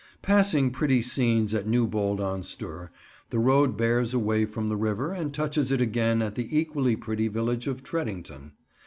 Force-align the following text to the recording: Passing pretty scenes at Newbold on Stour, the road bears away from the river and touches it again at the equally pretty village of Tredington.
Passing 0.23 0.71
pretty 0.71 1.03
scenes 1.03 1.53
at 1.53 1.67
Newbold 1.67 2.19
on 2.19 2.41
Stour, 2.41 2.91
the 3.29 3.37
road 3.37 3.77
bears 3.77 4.15
away 4.15 4.45
from 4.45 4.67
the 4.67 4.75
river 4.75 5.11
and 5.11 5.31
touches 5.31 5.71
it 5.71 5.79
again 5.79 6.23
at 6.23 6.33
the 6.33 6.57
equally 6.59 6.95
pretty 6.95 7.27
village 7.27 7.67
of 7.67 7.83
Tredington. 7.83 8.53